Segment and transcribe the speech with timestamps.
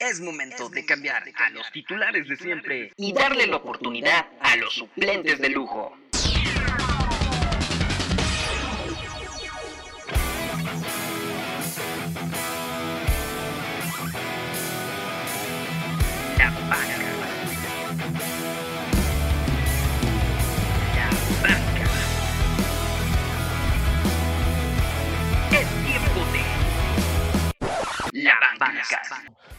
[0.00, 4.72] Es momento de cambiar a los titulares de siempre y darle la oportunidad a los
[4.72, 5.94] suplentes de lujo.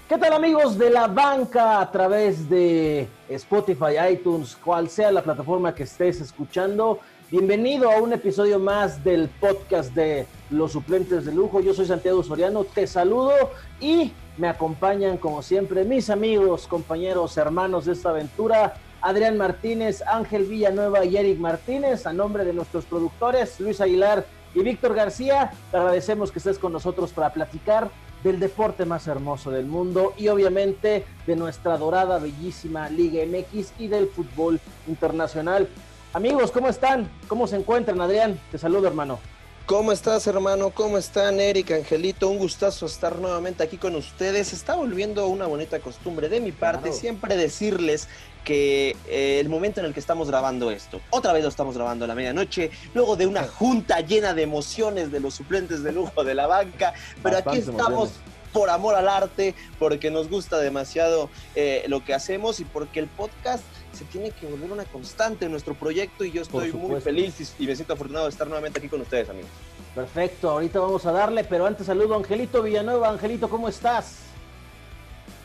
[0.07, 5.75] ¿Qué tal amigos de la banca a través de Spotify, iTunes, cual sea la plataforma
[5.75, 6.99] que estés escuchando?
[7.29, 11.59] Bienvenido a un episodio más del podcast de los suplentes de lujo.
[11.61, 13.33] Yo soy Santiago Soriano, te saludo
[13.79, 18.75] y me acompañan como siempre mis amigos, compañeros, hermanos de esta aventura.
[19.01, 24.61] Adrián Martínez, Ángel Villanueva y Eric Martínez, a nombre de nuestros productores Luis Aguilar y
[24.61, 27.89] Víctor García, te agradecemos que estés con nosotros para platicar
[28.23, 33.87] del deporte más hermoso del mundo y obviamente de nuestra dorada, bellísima Liga MX y
[33.87, 35.67] del fútbol internacional.
[36.13, 37.09] Amigos, ¿cómo están?
[37.27, 38.39] ¿Cómo se encuentran, Adrián?
[38.51, 39.19] Te saludo, hermano.
[39.65, 40.71] ¿Cómo estás, hermano?
[40.71, 42.27] ¿Cómo están, Eric, Angelito?
[42.29, 44.51] Un gustazo estar nuevamente aquí con ustedes.
[44.51, 46.95] Está volviendo una bonita costumbre de mi parte Claro.
[46.97, 48.09] siempre decirles
[48.43, 52.05] que eh, el momento en el que estamos grabando esto, otra vez lo estamos grabando
[52.05, 56.23] a la medianoche, luego de una junta llena de emociones de los suplentes de lujo
[56.23, 58.13] de la banca, pero aquí estamos emociones.
[58.51, 63.07] por amor al arte, porque nos gusta demasiado eh, lo que hacemos y porque el
[63.07, 67.39] podcast se tiene que volver una constante en nuestro proyecto y yo estoy muy feliz
[67.57, 69.51] y y me siento afortunado de estar nuevamente aquí con ustedes, amigos.
[69.93, 73.09] Perfecto, ahorita vamos a darle, pero antes saludo a Angelito Villanueva.
[73.09, 74.30] Angelito, ¿cómo estás?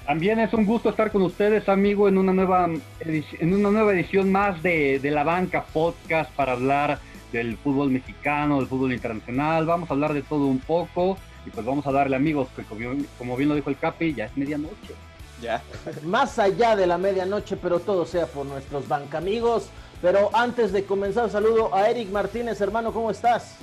[0.06, 4.30] También es un gusto estar con ustedes, amigo, en una nueva, en una nueva edición
[4.30, 7.00] más de, de La Banca Podcast para hablar
[7.32, 9.66] del fútbol mexicano, del fútbol internacional.
[9.66, 12.78] Vamos a hablar de todo un poco y pues vamos a darle, amigos, que como
[12.78, 14.94] bien, como bien lo dijo el Capi, ya es medianoche.
[15.42, 15.60] Ya.
[16.04, 19.70] Más allá de la medianoche, pero todo sea por nuestros bancamigos.
[20.00, 23.56] Pero antes de comenzar, saludo a Eric Martínez, hermano, ¿cómo estás?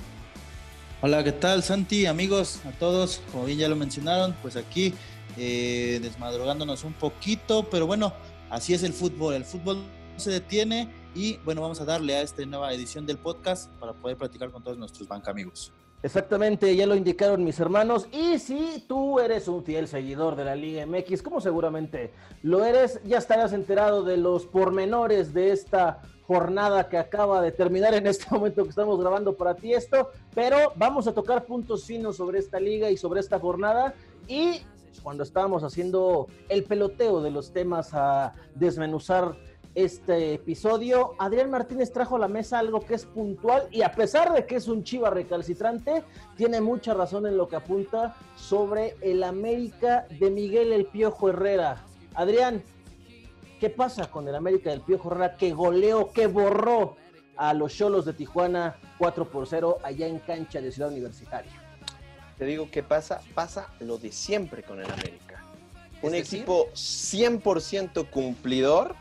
[1.00, 2.06] Hola, ¿qué tal Santi?
[2.06, 4.94] Amigos, a todos, como bien ya lo mencionaron, pues aquí
[5.36, 8.12] eh, desmadrogándonos un poquito, pero bueno,
[8.50, 9.78] así es el fútbol, el fútbol
[10.12, 13.92] no se detiene y bueno, vamos a darle a esta nueva edición del podcast para
[13.92, 15.72] poder platicar con todos nuestros banca amigos.
[16.04, 18.08] Exactamente, ya lo indicaron mis hermanos.
[18.12, 22.12] Y si tú eres un fiel seguidor de la Liga MX, como seguramente
[22.42, 27.94] lo eres, ya estarás enterado de los pormenores de esta jornada que acaba de terminar
[27.94, 30.10] en este momento que estamos grabando para ti esto.
[30.34, 33.94] Pero vamos a tocar puntos finos sobre esta liga y sobre esta jornada.
[34.28, 34.60] Y
[35.02, 39.36] cuando estábamos haciendo el peloteo de los temas a desmenuzar
[39.74, 44.32] este episodio, Adrián Martínez trajo a la mesa algo que es puntual y a pesar
[44.32, 46.04] de que es un chiva recalcitrante,
[46.36, 51.84] tiene mucha razón en lo que apunta sobre el América de Miguel El Piojo Herrera.
[52.14, 52.62] Adrián,
[53.58, 56.96] ¿qué pasa con el América del Piojo Herrera que goleó, que borró
[57.36, 61.63] a los Cholos de Tijuana 4 por 0 allá en cancha de Ciudad Universitaria?
[62.38, 65.42] Te digo que pasa, pasa lo de siempre con el América.
[66.02, 68.96] Un decir- equipo 100% cumplidor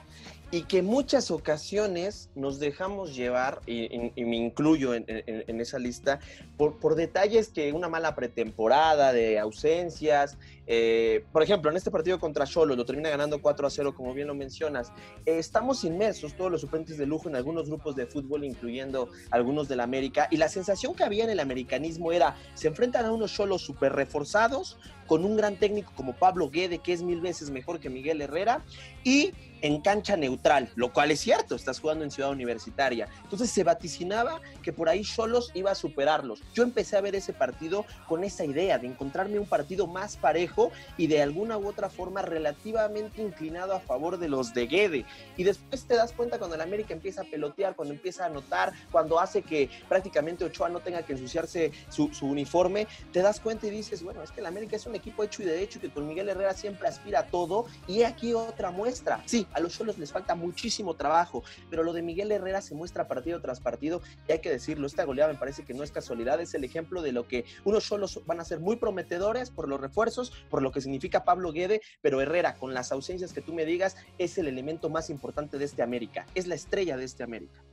[0.54, 5.60] y que muchas ocasiones nos dejamos llevar, y, y- y me incluyo en, en- en
[5.60, 6.20] esa lista,
[6.58, 10.38] por, por detalles que una mala pretemporada, de ausencias.
[10.68, 14.14] eh, por ejemplo, en este partido contra Cholo lo termina ganando 4 a 0, como
[14.14, 14.92] bien lo mencionas.
[15.26, 19.68] Eh, estamos inmersos, todos los suplentes de lujo, en algunos grupos de fútbol, incluyendo algunos
[19.68, 23.34] del América, y la sensación que había en el americanismo era, se enfrentan a unos
[23.34, 24.78] Cholos súper reforzados,
[25.08, 28.64] con un gran técnico como Pablo Guede, que es mil veces mejor que Miguel Herrera,
[29.04, 33.08] y en cancha neutral, lo cual es cierto, estás jugando en Ciudad Universitaria.
[33.24, 36.42] Entonces se vaticinaba que por ahí Cholos iba a superarlos.
[36.54, 40.72] Yo empecé a ver ese partido con esa idea de encontrarme un partido más parejo
[40.98, 45.06] y de alguna u otra forma relativamente inclinado a favor de los de Guede.
[45.38, 48.74] Y después te das cuenta cuando el América empieza a pelotear, cuando empieza a anotar,
[48.92, 53.66] cuando hace que prácticamente Ochoa no tenga que ensuciarse su, su uniforme, te das cuenta
[53.68, 56.06] y dices, bueno, es que el América es un equipo hecho y derecho que con
[56.06, 57.66] Miguel Herrera siempre aspira a todo.
[57.88, 59.24] Y aquí otra muestra.
[59.26, 63.08] Sí, a los Cholos les falta muchísimo trabajo, pero lo de Miguel Herrera se muestra
[63.08, 66.42] partido tras partido y hay que decirlo, esta goleada me parece que no es casualidad,
[66.42, 69.80] es el ejemplo de lo que unos Cholos van a ser muy prometedores por los
[69.80, 73.66] refuerzos, por lo que significa Pablo Guede, pero Herrera, con las ausencias que tú me
[73.66, 77.64] digas, es el elemento más importante de este América, es la estrella de este América.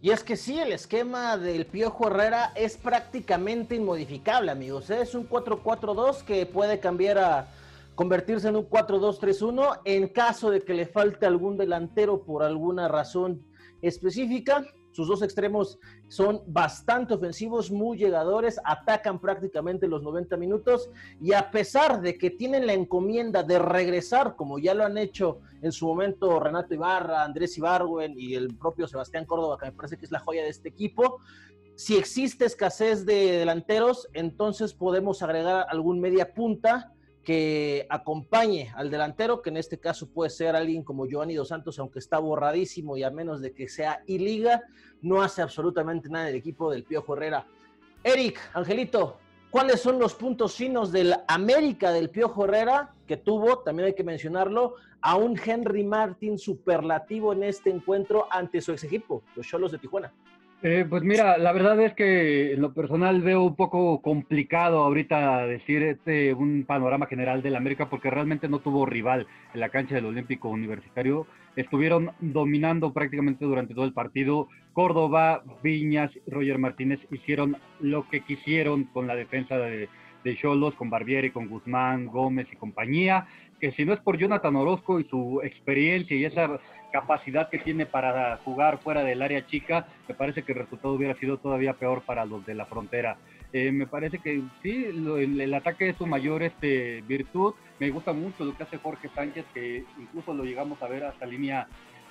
[0.00, 4.90] Y es que sí, el esquema del Piojo Herrera es prácticamente inmodificable, amigos.
[4.90, 7.48] Es un 4-4-2 que puede cambiar a
[7.98, 13.44] convertirse en un 4-2-3-1 en caso de que le falte algún delantero por alguna razón
[13.82, 14.64] específica.
[14.92, 20.90] sus dos extremos son bastante ofensivos, muy llegadores, atacan prácticamente los 90 minutos
[21.20, 25.40] y a pesar de que tienen la encomienda de regresar, como ya lo han hecho
[25.60, 29.96] en su momento Renato Ibarra, Andrés Ibargüen y el propio Sebastián Córdoba, que me parece
[29.96, 31.18] que es la joya de este equipo,
[31.74, 36.92] si existe escasez de delanteros, entonces podemos agregar algún media punta
[37.28, 41.78] que acompañe al delantero, que en este caso puede ser alguien como Giovanni Dos Santos,
[41.78, 44.62] aunque está borradísimo y a menos de que sea y liga,
[45.02, 47.46] no hace absolutamente nada el equipo del Piojo Herrera.
[48.02, 49.18] Eric, Angelito,
[49.50, 54.04] ¿cuáles son los puntos finos del América del Piojo Herrera, que tuvo, también hay que
[54.04, 59.72] mencionarlo, a un Henry Martin superlativo en este encuentro ante su ex equipo, los Cholos
[59.72, 60.14] de Tijuana?
[60.60, 65.46] Eh, pues mira, la verdad es que en lo personal veo un poco complicado ahorita
[65.46, 69.94] decir este, un panorama general del América porque realmente no tuvo rival en la cancha
[69.94, 71.28] del Olímpico Universitario.
[71.54, 74.48] Estuvieron dominando prácticamente durante todo el partido.
[74.72, 79.88] Córdoba, Viñas, Roger Martínez hicieron lo que quisieron con la defensa de,
[80.24, 83.26] de Cholos, con Barbieri, con Guzmán, Gómez y compañía
[83.60, 86.60] que si no es por Jonathan Orozco y su experiencia y esa
[86.92, 91.18] capacidad que tiene para jugar fuera del área chica, me parece que el resultado hubiera
[91.18, 93.18] sido todavía peor para los de la frontera.
[93.52, 97.54] Eh, me parece que sí, el, ataque es su mayor este, virtud.
[97.78, 101.26] Me gusta mucho lo que hace Jorge Sánchez, que incluso lo llegamos a ver hasta
[101.26, 101.66] línea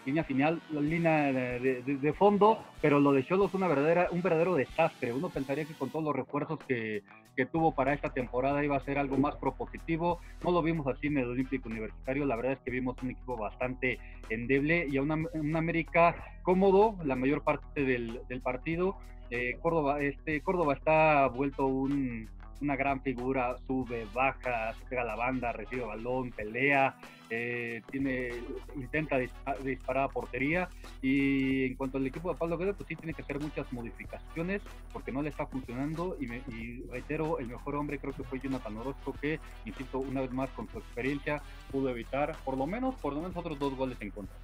[0.08, 5.12] línea final, línea de, de, fondo, pero lo de Cholos una verdadera, un verdadero desastre.
[5.12, 7.04] Uno pensaría que con todos los refuerzos que,
[7.36, 10.22] que, tuvo para esta temporada iba a ser algo más propositivo.
[10.46, 12.26] No lo vimos así en el Olímpico Universitario.
[12.26, 14.00] La verdad es que vimos un equipo bastante
[14.30, 18.96] endeble y a una, un América cómodo la mayor parte del, del partido.
[19.30, 22.30] Eh, Córdoba, este, Córdoba está vuelto un,
[22.62, 26.96] una gran figura, sube, baja, pega la banda, recibe balón, pelea,
[27.30, 28.32] eh, tiene,
[28.76, 30.70] intenta disparar, a portería.
[31.02, 34.62] Y en cuanto al equipo de Pablo Guedes, pues sí tiene que hacer muchas modificaciones
[34.94, 36.18] porque no le está funcionando.
[36.20, 40.50] Y, reitero, el mejor hombre creo que fue Jonathan Orozco que, insisto, una vez más
[40.52, 44.12] con su experiencia pudo evitar por lo menos, por lo menos otros dos goles en
[44.12, 44.36] contra.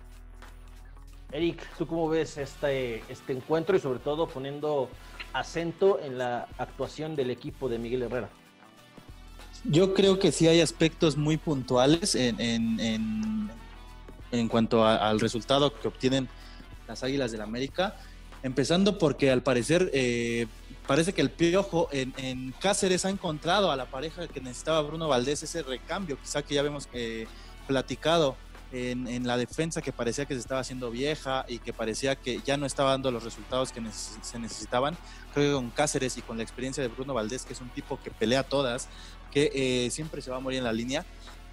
[1.32, 4.88] Eric, ¿tú cómo ves este, este encuentro y sobre todo poniendo
[5.34, 8.30] acento en la actuación del equipo de Miguel Herrera?
[9.66, 12.40] Yo creo que sí hay aspectos muy puntuales en,
[14.32, 16.28] en, cuanto al resultado que obtienen
[16.88, 17.96] las Águilas del América,
[18.42, 20.48] empezando porque al parecer eh,
[20.86, 25.44] parece que el Piojo en, Cáceres ha encontrado a la pareja que necesitaba Bruno Valdés,
[25.44, 27.26] ese recambio quizá que ya hemos eh,
[27.68, 28.36] platicado
[28.74, 32.58] en, la defensa que parecía que se estaba haciendo vieja y que parecía que ya
[32.58, 34.98] no estaba dando los resultados que se necesitaban.
[35.34, 38.00] Creo que con Cáceres y con la experiencia de Bruno Valdés, que es un tipo
[38.04, 38.90] que pelea todas,
[39.32, 41.06] que eh, siempre se va a morir en la línea,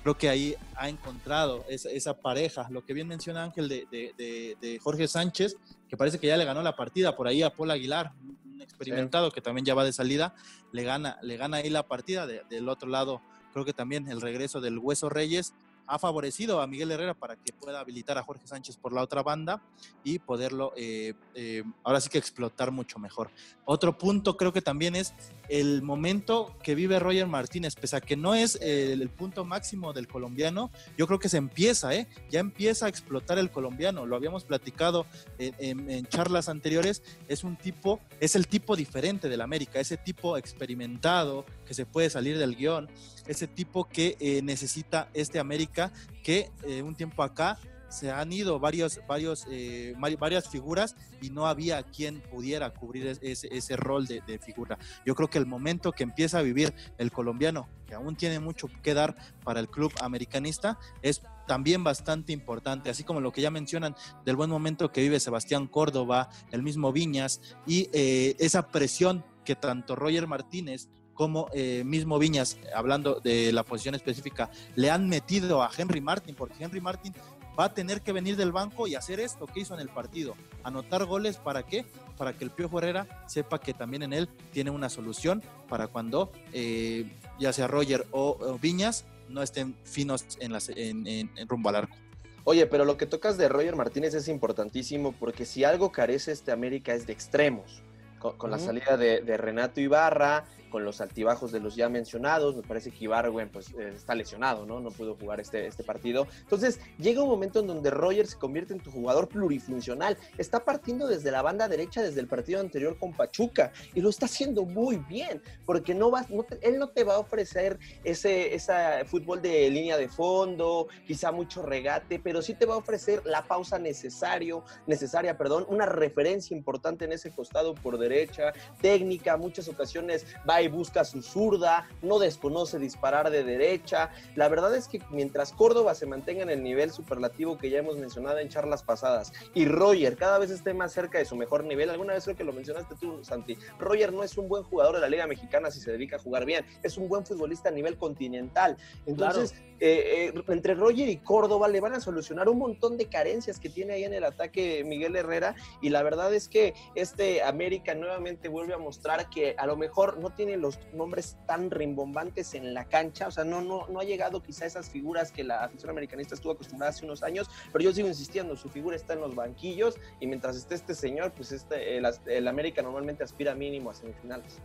[0.02, 2.68] creo que ahí ha encontrado esa, pareja.
[2.70, 5.58] Lo que bien menciona Ángel de, Jorge Sánchez,
[5.90, 9.30] que parece que ya le ganó la partida por ahí a Paul Aguilar, un experimentado
[9.30, 10.34] que también ya va de salida,
[10.72, 12.26] le gana, le gana ahí la partida.
[12.26, 13.20] del otro lado,
[13.52, 15.52] creo que también el regreso del Hueso Reyes
[15.90, 19.24] ha favorecido a Miguel Herrera para que pueda habilitar a Jorge Sánchez por la otra
[19.24, 19.60] banda
[20.04, 23.30] y poderlo eh, eh, ahora sí que explotar mucho mejor.
[23.64, 25.12] Otro punto creo que también es
[25.48, 30.06] el momento que vive Roger Martínez, pese a que no es el, punto máximo del
[30.06, 32.06] colombiano, yo creo que se empieza, ¿eh?
[32.30, 35.06] ya empieza a explotar el colombiano, lo habíamos platicado
[35.38, 40.36] en, en charlas anteriores, es un tipo, es el tipo diferente del América, ese tipo
[40.36, 42.88] experimentado que se puede salir del guion,
[43.28, 45.92] ese tipo que eh, necesita este América,
[46.24, 51.46] que eh, un tiempo acá se han ido varios, varios, eh, varias figuras y no
[51.46, 54.78] había quien pudiera cubrir ese, ese rol de, figura.
[55.06, 58.68] Yo creo que el momento que empieza a vivir el colombiano, que aún tiene mucho
[58.82, 59.14] que dar
[59.44, 64.34] para el club americanista, es también bastante importante, así como lo que ya mencionan del
[64.34, 70.26] buen momento que vive Sebastián Córdoba, el mismo Viñas, y esa presión que tanto Roger
[70.26, 76.00] Martínez como eh, mismo Viñas, hablando de la posición específica, le han metido a Henry
[76.00, 77.12] Martin, porque Henry Martin
[77.58, 80.34] va a tener que venir del banco y hacer esto que hizo en el partido,
[80.64, 81.84] anotar goles, ¿para qué?
[82.16, 86.32] Para que el Piojo Herrera sepa que también en él tiene una solución para cuando
[86.52, 91.96] eh, ya sea Roger o, Viñas no estén finos en, las, en, rumbo al arco.
[92.44, 96.52] Oye, pero lo que tocas de Roger Martínez es importantísimo porque si algo carece este
[96.52, 97.82] América es de extremos.
[98.18, 102.56] Con, la salida de, de, Renato Ibarra con los altibajos de los ya mencionados.
[102.56, 104.80] Me parece que Ibarwen pues, eh, está lesionado, ¿no?
[104.80, 106.26] No pudo jugar este, este partido.
[106.40, 110.16] Entonces, llega un momento en donde Roger se convierte en tu jugador plurifuncional.
[110.38, 114.26] Está partiendo desde la banda derecha desde el partido anterior con Pachuca y lo está
[114.26, 116.26] haciendo muy bien, porque no vas,
[116.62, 118.72] él no te va a ofrecer ese, ese
[119.06, 123.46] fútbol de línea de fondo, quizá mucho regate, pero sí te va a ofrecer la
[123.46, 130.26] pausa necesario, necesaria, perdón, una referencia importante en ese costado por derecha, técnica, muchas ocasiones
[130.48, 134.10] va y busca su zurda, no desconoce disparar de derecha.
[134.34, 137.96] La verdad es que mientras Córdoba se mantenga en el nivel superlativo que ya hemos
[137.96, 141.90] mencionado en charlas pasadas y Roger cada vez esté más cerca de su mejor nivel,
[141.90, 145.00] alguna vez creo que lo mencionaste tú, Santi, Roger no es un buen jugador de
[145.00, 147.96] la Liga Mexicana si se dedica a jugar bien, es un buen futbolista a nivel
[147.96, 148.76] continental.
[149.06, 153.58] Entonces, eh, eh, entre Roger y Córdoba le van a solucionar un montón de carencias
[153.58, 157.94] que tiene ahí en el ataque Miguel Herrera y la verdad es que este América
[157.94, 162.74] nuevamente vuelve a mostrar que a lo mejor no tiene los nombres tan rimbombantes en
[162.74, 165.64] la cancha, o sea, no, no, no ha llegado quizá a esas figuras que la
[165.64, 169.20] afición americanista estuvo acostumbrada hace unos años, pero yo sigo insistiendo, su figura está en
[169.20, 173.90] los banquillos y mientras esté este señor, pues este, el, el América normalmente aspira mínimo
[173.90, 174.58] a semifinales.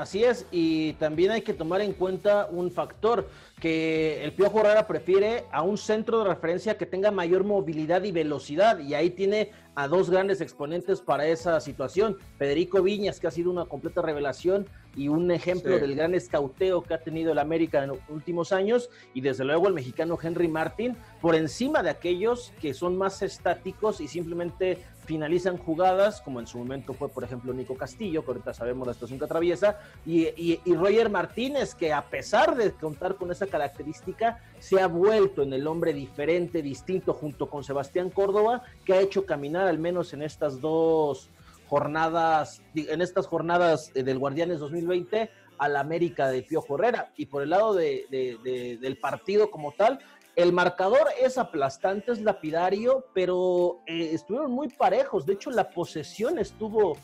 [0.00, 3.28] Así es, y también hay que tomar en cuenta un factor
[3.60, 8.10] que el Piojo Herrera prefiere a un centro de referencia que tenga mayor movilidad y
[8.10, 12.16] velocidad, y ahí tiene a dos grandes exponentes para esa situación.
[12.38, 14.66] Federico Viñas, que ha sido una completa revelación
[14.96, 18.88] y un ejemplo del gran escauteo que ha tenido el América en los últimos años,
[19.12, 24.00] y desde luego el mexicano Henry Martin, por encima de aquellos que son más estáticos
[24.00, 24.78] y simplemente
[25.10, 28.94] finalizan jugadas, como en su momento fue, por ejemplo, Nico Castillo, que ahorita sabemos la
[28.94, 34.38] situación que atraviesa, y, y, Roger Martínez, que a pesar de contar con esa característica,
[34.60, 39.26] se ha vuelto en el hombre diferente, distinto, junto con Sebastián Córdoba, que ha hecho
[39.26, 41.28] caminar al menos en estas dos
[41.66, 47.10] jornadas, en estas jornadas del Guardianes 2020 al América de Piojo Herrera.
[47.16, 49.98] Y por el lado de, del partido como tal,
[50.40, 55.26] el marcador es aplastante, es lapidario, pero eh, estuvieron muy parejos.
[55.26, 56.96] De hecho, la posesión estuvo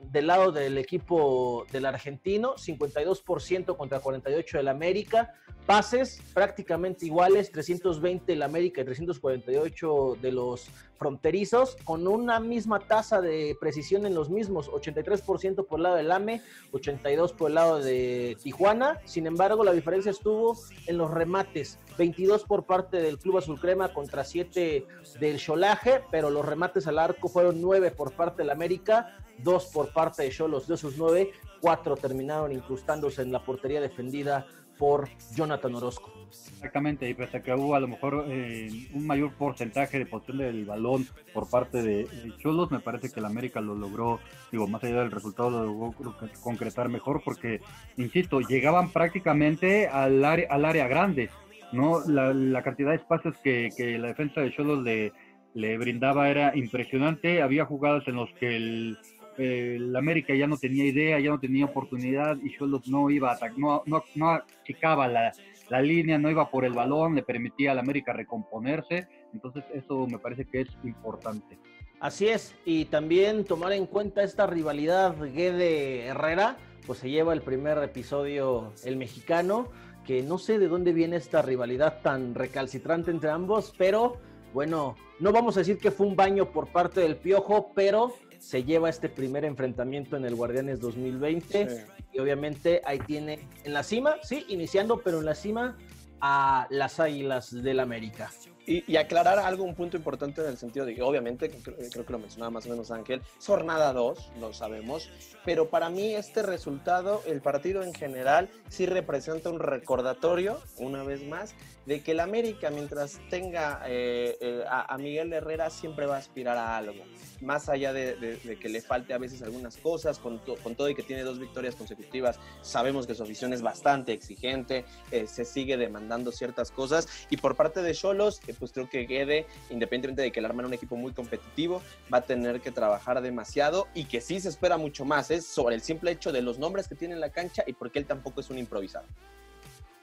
[0.00, 5.34] del lado del equipo del argentino, 52% contra 48% del América.
[5.66, 13.20] Pases prácticamente iguales, 320 el América y 348 de los fronterizos, con una misma tasa
[13.20, 16.42] de precisión en los mismos, 83% por el lado del AME,
[16.72, 19.00] 82% por el lado de Tijuana.
[19.04, 23.92] Sin embargo, la diferencia estuvo en los remates, 22 por parte del Club Azul Crema
[23.92, 24.86] contra 7
[25.20, 29.92] del Cholaje, pero los remates al arco fueron 9 por parte del América, 2 por
[29.92, 31.30] parte de Cholos, de esos 9,
[31.60, 34.46] 4 terminaron incrustándose en la portería defendida
[34.80, 36.10] por Jonathan Orozco.
[36.30, 40.38] Exactamente, y pese a que hubo a lo mejor eh, un mayor porcentaje de posición
[40.38, 44.20] del balón por parte de, Cholos, me parece que el América lo logró,
[44.50, 47.60] digo, más allá del resultado, lo logró concretar mejor porque,
[47.98, 51.28] insisto, llegaban prácticamente al área, al área grande,
[51.72, 52.00] ¿no?
[52.06, 55.12] La, cantidad de espacios que, la defensa de Cholos le,
[55.52, 58.98] le brindaba era impresionante, había jugadas en los que el
[59.38, 63.38] el América ya no tenía idea, ya no tenía oportunidad y Cholos no iba a
[63.56, 65.32] no, no, no achicaba la,
[65.68, 70.18] la, línea, no iba por el balón, le permitía al América recomponerse, entonces eso me
[70.18, 71.58] parece que es importante.
[72.00, 76.56] Así es, y también tomar en cuenta esta rivalidad Guede Herrera,
[76.86, 79.68] pues se lleva el primer episodio el mexicano,
[80.06, 84.16] que no sé de dónde viene esta rivalidad tan recalcitrante entre ambos, pero
[84.52, 88.64] bueno, no vamos a decir que fue un baño por parte del Piojo, pero se
[88.64, 94.16] lleva este primer enfrentamiento en el Guardianes 2020 y obviamente ahí tiene en la cima,
[94.22, 95.76] sí, iniciando, pero en la cima
[96.20, 98.30] a las Águilas del América.
[98.66, 102.18] Y, aclarar algo, un punto importante en el sentido de que obviamente, creo, que lo
[102.18, 105.10] mencionaba más o menos Ángel, es jornada 2, lo sabemos,
[105.44, 111.24] pero para mí este resultado, el partido en general, sí representa un recordatorio, una vez
[111.24, 111.54] más,
[111.86, 116.56] de que el América, mientras tenga eh, eh, a, Miguel Herrera, siempre va a aspirar
[116.56, 117.02] a algo.
[117.40, 121.02] Más allá de, que le falte a veces algunas cosas, con, con, todo y que
[121.02, 126.30] tiene dos victorias consecutivas, sabemos que su afición es bastante exigente, eh, se sigue demandando
[126.32, 127.08] ciertas cosas.
[127.30, 130.74] Y por parte de Cholos, pues creo que Guede, independientemente de que el arma un
[130.74, 135.04] equipo muy competitivo, va a tener que trabajar demasiado y que sí se espera mucho
[135.04, 135.30] más.
[135.30, 137.98] Es sobre el simple hecho de los nombres que tiene en la cancha y porque
[137.98, 139.06] él tampoco es un improvisado.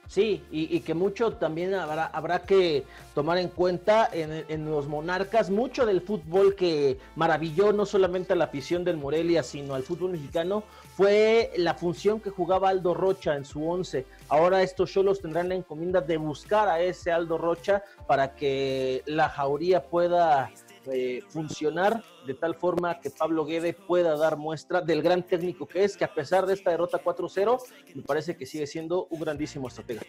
[0.08, 2.84] Sí, y, que mucho también habrá, habrá que
[3.14, 8.46] tomar en cuenta en, los monarcas, mucho del fútbol que maravilló no solamente a la
[8.46, 10.64] afición del Morelia, sino al fútbol mexicano,
[10.96, 14.06] fue la función que jugaba Aldo Rocha en su once.
[14.30, 19.28] Ahora estos solos tendrán la encomienda de buscar a ese Aldo Rocha para que la
[19.28, 20.50] jauría pueda
[20.92, 25.84] eh, funcionar de tal forma que Pablo Guede pueda dar muestra del gran técnico que
[25.84, 27.60] es, que a pesar de esta derrota 4-0,
[27.94, 30.02] me parece que sigue siendo un grandísimo estratega.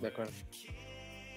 [0.00, 0.32] De acuerdo.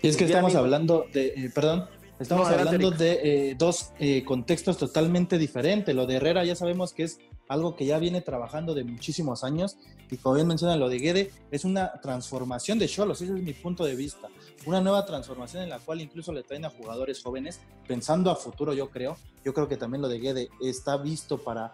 [0.02, 1.88] Y es que estamos hablando de, eh, perdón,
[2.20, 3.94] estamos hablando de eh, dos
[4.26, 5.96] contextos totalmente diferentes.
[5.96, 9.78] Lo de Herrera ya sabemos que es algo que ya viene trabajando de muchísimos años
[10.10, 13.54] y como bien menciona lo de Guede, es una transformación de Cholos, ese es mi
[13.54, 14.30] punto de vista.
[14.66, 18.74] Una nueva transformación en la cual incluso le traen a jugadores jóvenes, pensando a futuro
[18.74, 19.18] yo creo.
[19.44, 21.74] Yo creo que también lo de Guede está visto para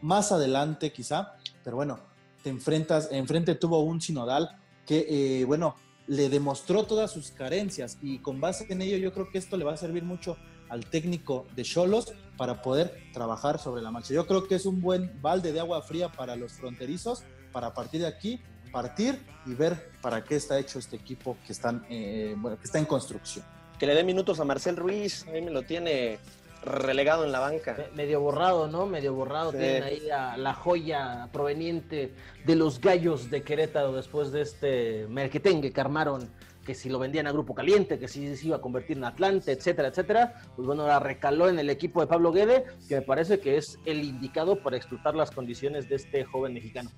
[0.00, 1.34] más adelante quizá,
[1.64, 1.98] pero bueno,
[2.42, 5.06] te enfrentas, enfrente tuvo un sinodal que,
[5.40, 5.74] eh, bueno,
[6.06, 9.64] le demostró todas sus carencias y con base en ello yo creo que esto le
[9.64, 10.36] va a servir mucho
[10.68, 14.14] al técnico de Cholos para poder trabajar sobre la marcha.
[14.14, 18.00] Yo creo que es un buen balde de agua fría para los fronterizos, para partir
[18.00, 22.58] de aquí partir y ver para qué está hecho este equipo que, están, eh, bueno,
[22.58, 23.44] que está en construcción.
[23.78, 26.18] Que le dé minutos a Marcel Ruiz, a mí me lo tiene
[26.62, 27.76] relegado en la banca.
[27.94, 28.86] Medio borrado, ¿no?
[28.86, 29.52] Medio borrado.
[29.52, 32.12] Tienen ahí la joya proveniente
[32.44, 36.28] de los gallos de Querétaro después de este merquetengue que armaron
[36.64, 39.52] que si lo vendían a Grupo Caliente, que si se iba a convertir en Atlante,
[39.52, 43.40] etcétera, etcétera, pues bueno, la recaló en el equipo de Pablo Guede, que me parece
[43.40, 46.90] que es el indicado para explotar las condiciones de este joven mexicano.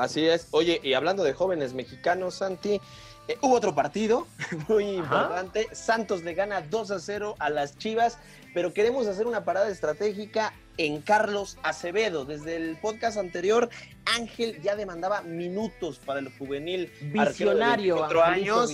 [0.00, 0.48] Así es.
[0.52, 2.80] Oye, y hablando de jóvenes mexicanos, Santi,
[3.28, 4.26] eh, hubo otro partido
[4.68, 5.68] muy importante.
[5.72, 8.18] Santos le gana 2 a 0 a las Chivas,
[8.54, 12.24] pero queremos hacer una parada estratégica en Carlos Acevedo.
[12.24, 13.68] Desde el podcast anterior,
[14.06, 16.90] Ángel ya demandaba minutos para el juvenil.
[17.02, 18.70] Visionario, cuatro años.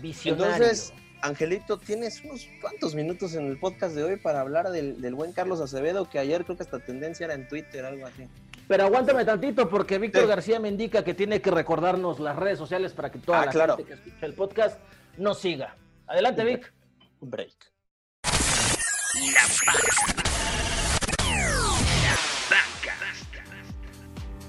[0.00, 0.54] Visionario.
[0.56, 5.32] Entonces, Angelito, tienes unos cuantos minutos en el podcast de hoy para hablar del, buen
[5.32, 8.26] Carlos Acevedo, que ayer creo que esta tendencia era en Twitter, algo así.
[8.72, 12.94] Pero aguántame tantito porque Víctor García me indica que tiene que recordarnos las redes sociales
[12.94, 14.80] para que toda ah, la gente que escucha el podcast
[15.18, 15.76] nos siga.
[16.06, 16.72] Adelante, Vic.
[17.20, 17.52] Un break.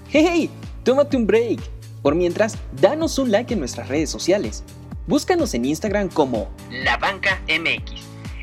[0.07, 0.49] Hey,
[0.85, 1.59] tómate un break.
[2.01, 4.63] Por mientras, danos un like en nuestras redes sociales.
[5.05, 7.91] Búscanos en Instagram como La Banca MX.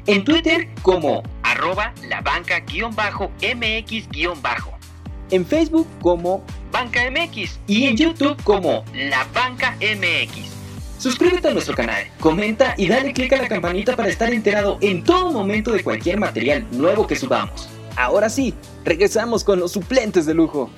[0.04, 4.08] En Twitter como arroba la banca-mx-
[5.30, 10.50] en Facebook como Banca MX y en YouTube como La Banca MX.
[10.99, 15.02] Suscríbete a nuestro canal, comenta y dale click a la campanita para estar enterado en
[15.02, 17.68] todo momento de cualquier material nuevo que subamos.
[17.96, 20.70] Ahora sí, regresamos con los suplentes de lujo.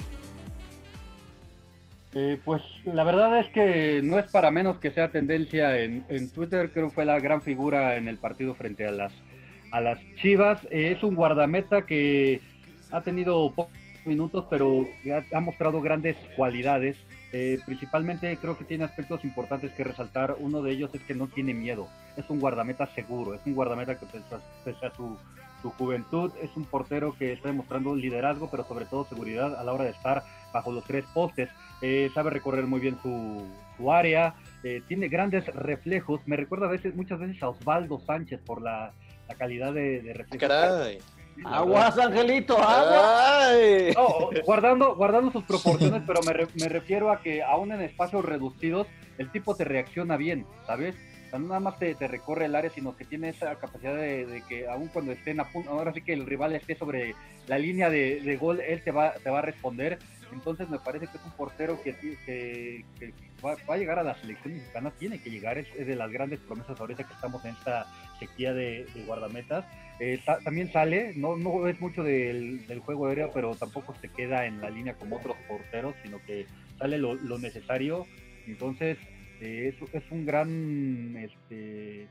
[2.15, 6.71] Eh, pues la verdad es que no es para menos que sea tendencia en, Twitter,
[6.73, 9.13] creo que fue la gran figura en el partido frente a las,
[9.71, 10.61] a las Chivas.
[10.71, 12.41] Eh, es un guardameta que
[12.91, 13.53] ha tenido
[14.07, 14.87] minutos, pero
[15.33, 16.97] ha mostrado grandes cualidades.
[17.33, 20.37] Eh, principalmente creo que tiene aspectos importantes que resaltar.
[20.39, 21.89] Uno de ellos es que no tiene miedo.
[22.17, 23.35] Es un guardameta seguro.
[23.35, 24.07] Es un guardameta que
[24.65, 25.17] pese a, su,
[25.79, 29.85] juventud es un portero que está demostrando liderazgo, pero sobre todo seguridad a la hora
[29.85, 31.49] de estar bajo los tres postes.
[31.81, 33.47] Eh, sabe recorrer muy bien su,
[33.91, 34.35] área.
[34.63, 36.21] Eh, tiene grandes reflejos.
[36.27, 38.93] Me recuerda a veces, muchas veces a Osvaldo Sánchez por la,
[39.39, 41.03] calidad de, de reflejos.
[41.45, 43.95] Aguas, Angelito, aguas.
[44.45, 48.87] guardando, guardando sus proporciones, pero me, me, refiero a que aún en espacios reducidos,
[49.19, 50.95] el tipo te reacciona bien, ¿sabes?
[51.27, 54.43] O sea, no nada más te, recorre el área, sino que tiene esa capacidad de,
[54.49, 57.15] que aún cuando estén a punto, ahora sí que el rival esté sobre
[57.47, 59.99] la línea de, gol, él te va, te va a responder.
[60.33, 62.85] Entonces me parece que es un portero que, que,
[63.45, 66.79] va, a llegar a la selección mexicana, tiene que llegar, es, de las grandes promesas
[66.79, 67.87] ahorita que estamos en esta
[68.19, 69.65] sequía de, guardametas.
[70.05, 74.61] Eh, también sale, no, no es mucho del, juego aéreo, pero tampoco se queda en
[74.61, 78.05] la línea como otros porteros, sino que sale lo, necesario.
[78.49, 78.99] Entonces,
[79.41, 82.09] eh, es, es, un gran este,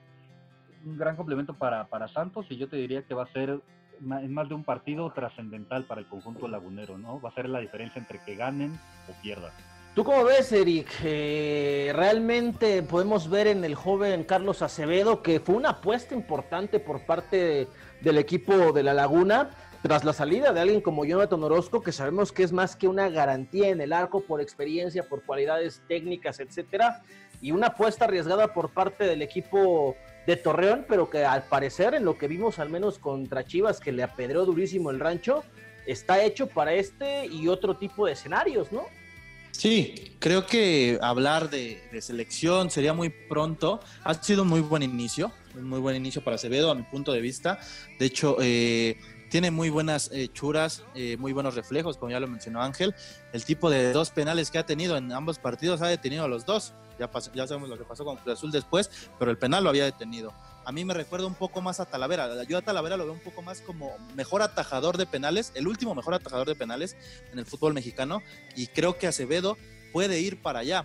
[0.86, 3.60] un gran complemento para, para Santos y yo te diría que va a ser
[4.00, 7.20] en más de un partido trascendental para el conjunto lagunero, ¿no?
[7.20, 8.72] Va a ser la diferencia entre que ganen
[9.10, 9.52] o pierdan.
[9.94, 10.88] ¿Tú cómo ves, Eric?
[11.04, 17.06] Eh, realmente podemos ver en el joven Carlos Acevedo que fue una apuesta importante por
[17.06, 17.68] parte
[18.00, 19.50] del equipo de La Laguna
[19.82, 23.10] tras la salida de alguien como Jonathan Orozco, que sabemos que es más que una
[23.10, 27.02] garantía en el arco por experiencia, por cualidades técnicas, etcétera,
[27.42, 32.06] y una apuesta arriesgada por parte del equipo de Torreón, pero que al parecer, en
[32.06, 35.44] lo que vimos al menos contra Chivas, que le apedreó durísimo el rancho,
[35.86, 38.86] está hecho para este y otro tipo de escenarios, ¿no?
[39.52, 43.80] Sí, creo que hablar de, selección sería muy pronto.
[44.04, 47.12] Ha sido un muy buen inicio, un muy buen inicio para Acevedo a mi punto
[47.12, 47.60] de vista.
[48.00, 48.98] De hecho, eh,
[49.30, 50.84] tiene muy buenas churas,
[51.18, 52.94] muy buenos reflejos, como ya lo mencionó Ángel.
[53.34, 56.46] El tipo de dos penales que ha tenido en ambos partidos ha detenido a los
[56.46, 56.74] dos.
[57.00, 59.86] Ya, ya sabemos lo que pasó con Cruz Azul después, pero el penal lo había
[59.86, 60.34] detenido
[60.66, 62.44] a mí me recuerda un poco más a Talavera.
[62.44, 65.96] Yo a Talavera lo veo un poco más como mejor atajador de penales, el último
[65.96, 66.96] mejor atajador de penales
[67.32, 68.22] en el fútbol mexicano,
[68.56, 69.58] y creo que Acevedo
[69.92, 70.84] puede ir para allá.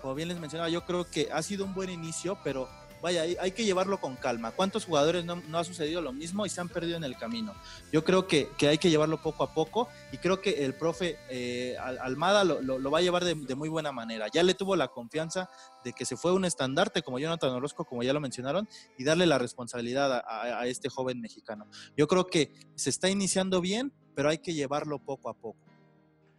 [0.00, 2.68] Como bien les mencionaba, yo creo que ha sido un buen inicio, pero
[3.00, 4.52] vaya, hay, que llevarlo con calma.
[4.52, 7.54] ¿Cuántos jugadores no, ha sucedido lo mismo y se han perdido en el camino?
[7.92, 11.76] Yo creo que, hay que llevarlo poco a poco y creo que el profe eh,
[11.78, 14.26] Almada lo, va a llevar de, muy buena manera.
[14.32, 15.50] Ya le tuvo la confianza
[15.84, 19.26] de que se fue un estandarte como Jonathan Orozco, como ya lo mencionaron, y darle
[19.26, 21.66] la responsabilidad a, a este joven mexicano.
[21.96, 25.67] Yo creo que se está iniciando bien, pero hay que llevarlo poco a poco.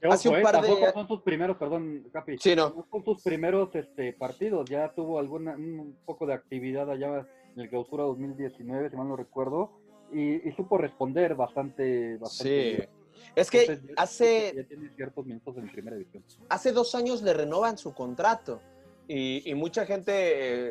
[0.01, 0.91] Hace un eh, par de...
[0.93, 2.37] son sus primeros, perdón, Capi.
[2.37, 2.85] Sí, no.
[2.89, 4.69] Son sus primeros este, partidos.
[4.69, 9.15] Ya tuvo alguna, un poco de actividad allá en el clausura 2019, si mal no
[9.15, 9.71] recuerdo,
[10.13, 13.23] y, supo responder bastante, bastante sí.
[13.35, 14.53] Es que hace.
[14.55, 16.23] Ya tiene ciertos minutos en primera división.
[16.47, 18.61] Hace dos años le renovan su contrato.
[19.11, 20.11] Y, mucha gente,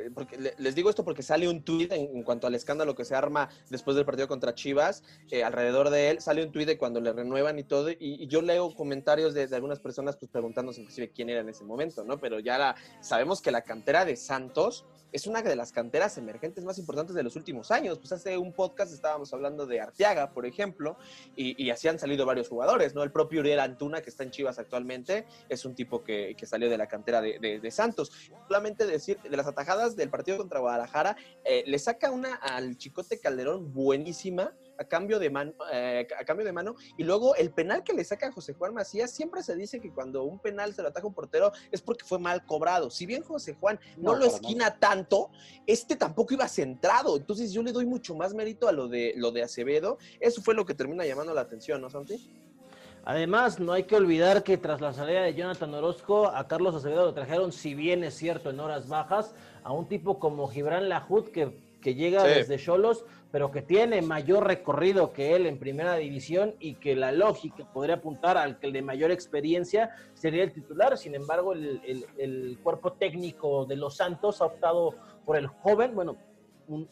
[0.07, 3.16] eh, porque les digo esto porque sale un tuit en, cuanto al escándalo que se
[3.16, 7.01] arma después del partido contra Chivas, eh, alrededor de él, sale un tuit de cuando
[7.01, 11.31] le renuevan y todo, y, yo leo comentarios de, algunas personas pues preguntándose inclusive quién
[11.31, 12.20] era en ese momento, ¿no?
[12.20, 16.79] Pero ya sabemos que la cantera de Santos es una de las canteras emergentes más
[16.79, 17.98] importantes de los últimos años.
[17.98, 20.96] Pues hace un podcast estábamos hablando de Arteaga, por ejemplo,
[21.37, 23.03] y, así han salido varios jugadores, ¿no?
[23.03, 26.79] El propio Uriel Antuna, que está en Chivas actualmente, es un tipo que, salió de
[26.79, 28.28] la cantera de, Santos.
[28.47, 33.21] Solamente decir, de las atajadas del partido contra Guadalajara, eh, le saca una al Chicote
[33.21, 36.77] Calderón buenísima, a cambio de mano, eh, a cambio de mano.
[36.97, 39.93] Y luego el penal que le saca a José Juan Macías, siempre se dice que
[39.93, 42.91] cuando un penal se lo ataca un portero es porque fue mal cobrado.
[42.91, 45.31] Si bien José Juan no, lo esquina tanto,
[45.67, 47.17] este tampoco iba centrado.
[47.17, 49.99] Entonces yo le doy mucho más mérito a lo de lo de Acevedo.
[50.21, 52.48] Eso fue lo que termina llamando la atención, ¿no, Santi?
[53.05, 57.07] Además, no hay que olvidar que tras la salida de Jonathan Orozco, a Carlos Acevedo
[57.07, 61.29] lo trajeron, si bien es cierto, en horas bajas, a un tipo como Gibran Lajud
[61.29, 66.55] que, que llega desde Cholos pero que tiene mayor recorrido que él en primera división
[66.61, 70.97] y que la lógica podría apuntar al que el de mayor experiencia sería el titular.
[70.97, 76.17] Sin embargo, el, cuerpo técnico de los Santos ha optado por el joven, bueno,
[76.68, 76.88] un,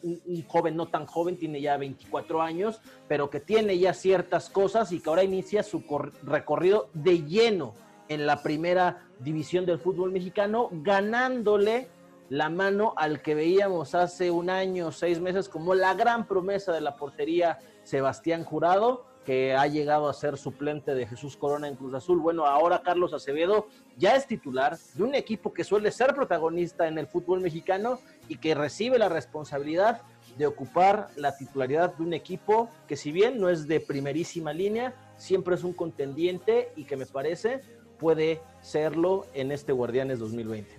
[0.47, 4.99] joven no tan joven, tiene ya 24 años, pero que tiene ya ciertas cosas y
[4.99, 5.83] que ahora inicia su
[6.23, 7.73] recorrido de lleno
[8.09, 11.89] en la primera división del fútbol mexicano, ganándole
[12.29, 16.81] la mano al que veíamos hace un año, seis meses, como la gran promesa de
[16.81, 21.93] la portería Sebastián Jurado, que ha llegado a ser suplente de Jesús Corona en Cruz
[21.93, 22.17] Azul.
[22.21, 26.97] Bueno, ahora Carlos Acevedo ya es titular de un equipo que suele ser protagonista en
[26.97, 30.01] el fútbol mexicano y que recibe la responsabilidad
[30.37, 34.93] de ocupar la titularidad de un equipo que si bien no es de primerísima línea,
[35.17, 37.59] siempre es un contendiente y que me parece
[37.99, 40.76] puede serlo en este Guardianes 2020.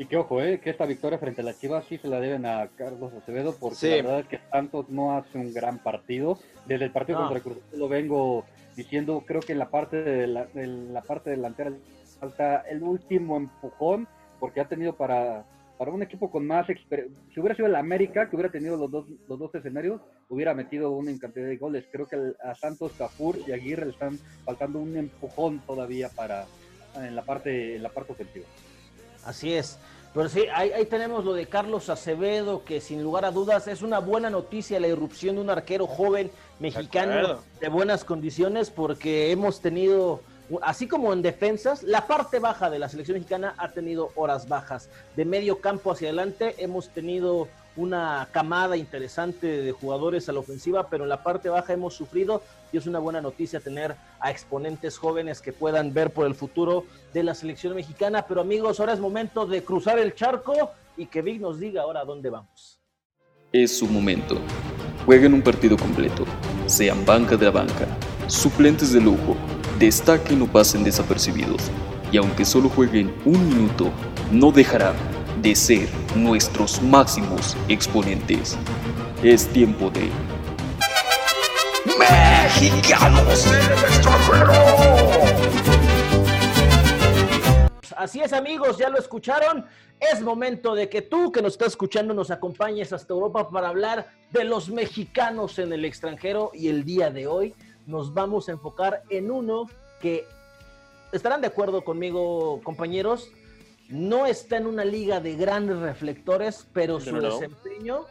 [0.00, 2.46] Y que ojo, eh, que esta victoria frente a la Chivas sí se la deben
[2.46, 6.38] a Carlos Acevedo, porque la verdad es que Santos no hace un gran partido.
[6.64, 10.48] Desde el partido contra Cruz lo vengo diciendo, creo que en la parte de la,
[10.54, 11.74] la parte delantera
[12.18, 14.08] falta el último empujón,
[14.38, 15.44] porque ha tenido para,
[15.76, 17.14] para un equipo con más experiencia.
[17.34, 20.92] Si hubiera sido el América, que hubiera tenido los dos, los dos escenarios, hubiera metido
[20.92, 21.84] una cantidad de goles.
[21.92, 26.46] Creo que a Santos, Cafur y Aguirre le están faltando un empujón todavía para
[26.96, 28.46] en la parte, en la parte ofensiva.
[29.24, 29.78] Así es.
[30.12, 34.00] Pero sí, ahí, tenemos lo de Carlos Acevedo, que sin lugar a dudas es una
[34.00, 40.20] buena noticia la irrupción de un arquero joven mexicano de buenas condiciones, porque hemos tenido,
[40.62, 44.88] así como en defensas, la parte baja de la selección mexicana ha tenido horas bajas.
[45.14, 50.88] De medio campo hacia adelante hemos tenido una camada interesante de jugadores a la ofensiva,
[50.88, 54.98] pero en la parte baja hemos sufrido y es una buena noticia tener a exponentes
[54.98, 58.24] jóvenes que puedan ver por el futuro de la selección mexicana.
[58.26, 62.04] Pero amigos, ahora es momento de cruzar el charco y que Vic nos diga ahora
[62.04, 62.80] dónde vamos.
[63.52, 64.36] Es su momento.
[65.06, 66.24] Jueguen un partido completo.
[66.66, 67.88] Sean banca de la banca,
[68.28, 69.36] suplentes de lujo,
[69.78, 71.70] destaquen o pasen desapercibidos.
[72.12, 73.90] Y aunque solo jueguen un minuto,
[74.30, 74.94] no dejarán
[75.42, 78.58] de ser nuestros máximos exponentes.
[79.22, 80.10] Es tiempo de
[81.98, 84.52] Mexicanos en el extranjero.
[87.96, 89.66] Así es amigos, ya lo escucharon.
[89.98, 94.08] Es momento de que tú que nos estás escuchando nos acompañes hasta Europa para hablar
[94.32, 97.54] de los mexicanos en el extranjero y el día de hoy
[97.86, 99.66] nos vamos a enfocar en uno
[100.00, 100.24] que
[101.12, 103.30] estarán de acuerdo conmigo compañeros,
[103.90, 108.06] no está en una liga de grandes reflectores, pero su desempeño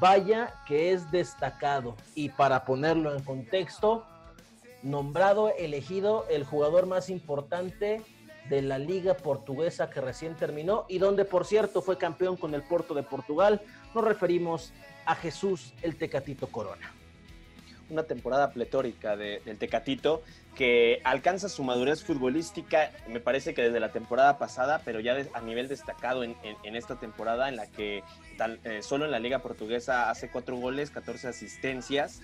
[0.00, 1.96] vaya que es destacado.
[2.14, 4.04] Y para ponerlo en contexto,
[4.82, 8.02] nombrado, elegido el jugador más importante
[8.50, 12.62] de la liga portuguesa que recién terminó y donde por cierto fue campeón con el
[12.62, 13.62] Porto de Portugal.
[13.94, 14.72] Nos referimos
[15.06, 16.92] a Jesús el Tecatito Corona.
[17.90, 20.22] Una temporada pletórica del Tecatito
[20.58, 25.40] que alcanza su madurez futbolística, me parece que desde la temporada pasada, pero ya a
[25.40, 28.02] nivel destacado en, esta temporada en la que
[28.64, 32.22] eh, solo en la liga portuguesa hace cuatro goles, 14 asistencias,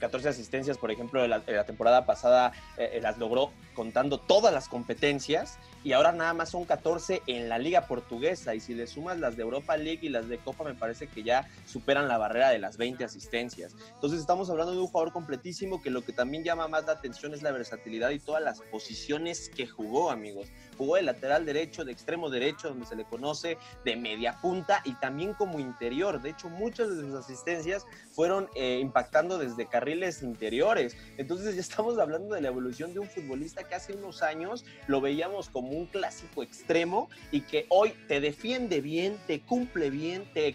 [0.00, 4.68] 14 eh, asistencias, por ejemplo, de la, temporada pasada eh, las logró contando todas las
[4.68, 9.18] competencias y ahora nada más son 14 en la liga portuguesa y si le sumas
[9.18, 12.50] las de Europa League y las de Copa me parece que ya superan la barrera
[12.50, 13.74] de las 20 asistencias.
[13.94, 17.34] Entonces estamos hablando de un jugador completísimo que lo que también llama más la atención
[17.34, 20.48] es la versatilidad y todas las posiciones que jugó, amigos.
[20.78, 24.94] Jugó de lateral derecho, de extremo derecho, donde se le conoce, de media punta y
[24.94, 26.22] también como interior.
[26.22, 30.96] De hecho, muchas de sus asistencias fueron eh, impactando desde carriles interiores.
[31.16, 35.00] Entonces ya estamos hablando de la evolución de un futbolista que hace unos años lo
[35.00, 40.54] veíamos como un clásico extremo y que hoy te defiende bien, te cumple bien, te,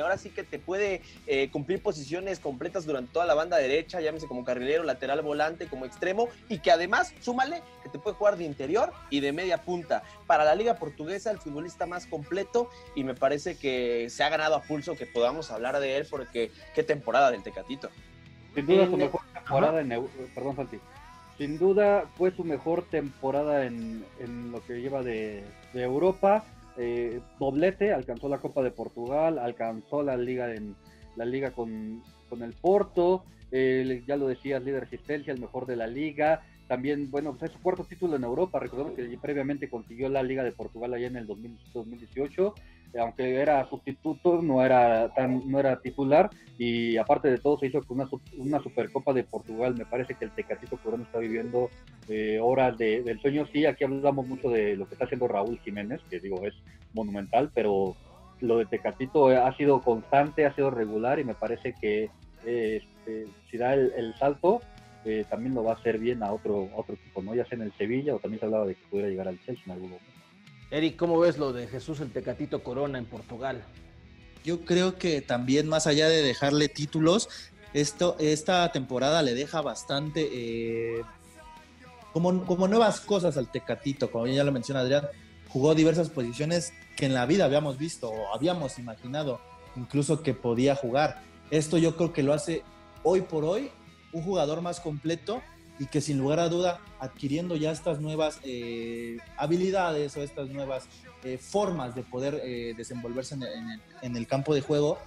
[0.00, 4.26] ahora sí que te puede eh, cumplir posiciones completas durante toda la banda derecha, llámese
[4.26, 8.44] como carrilero, lateral, volante, como extremo y que además, súmale, que te puede jugar de
[8.44, 10.02] interior y de media punta.
[10.26, 14.54] Para la liga portuguesa, el futbolista más completo y me parece que se ha ganado
[14.54, 17.90] a pulso que podamos hablar de él porque qué temporada del Tecatito.
[18.54, 19.88] Sin duda su mejor temporada en
[20.34, 20.80] Perdón, Santi.
[21.38, 24.04] Sin duda fue su mejor temporada en,
[24.50, 25.44] lo que lleva de,
[25.74, 26.44] Europa.
[26.78, 30.74] Eh, doblete, alcanzó la Copa de Portugal, alcanzó la liga en
[31.16, 36.42] la liga con, el Porto, ya lo decías, líder asistencia, el mejor de la liga.
[36.68, 38.58] También, bueno, pues es su cuarto título en Europa.
[38.58, 42.54] Recordemos que previamente consiguió la Liga de Portugal allá en el 2018
[42.98, 47.82] aunque era sustituto, no era tan, no era titular y aparte de todo se hizo
[47.82, 49.74] con una, Supercopa de Portugal.
[49.76, 51.68] Me parece que el Tecatito Corona está viviendo
[52.08, 53.46] eh, horas de, del sueño.
[53.52, 56.54] Sí, aquí hablamos mucho de lo que está haciendo Raúl Jiménez, que digo es
[56.94, 57.96] monumental, pero
[58.40, 62.10] lo de Tecatito ha sido constante, ha sido regular y me parece que
[62.44, 64.60] eh, este, si da el, salto,
[65.04, 67.34] eh, también lo va a hacer bien a otro, otro equipo, ¿no?
[67.34, 69.64] ya sea en el Sevilla o también se hablaba de que pudiera llegar al Chelsea
[69.66, 70.15] en algún momento.
[70.70, 73.62] Eric, ¿cómo ves lo de Jesús el Tecatito Corona en Portugal?
[74.44, 77.28] Yo creo que también más allá de dejarle títulos,
[77.72, 81.02] esto, esta temporada le deja bastante eh,
[82.12, 85.06] como, como nuevas cosas al Tecatito, como ya lo menciona Adrián,
[85.48, 89.40] jugó diversas posiciones que en la vida habíamos visto o habíamos imaginado
[89.76, 91.22] incluso que podía jugar.
[91.50, 92.62] Esto yo creo que lo hace
[93.04, 93.70] hoy por hoy
[94.12, 95.42] un jugador más completo
[95.78, 100.84] y que sin lugar a duda, adquiriendo ya estas nuevas eh, habilidades o estas nuevas
[101.22, 103.36] eh, formas de poder eh, desenvolverse
[104.02, 104.98] en el, campo de juego,